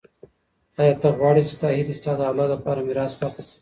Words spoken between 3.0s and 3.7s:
پاته سي؟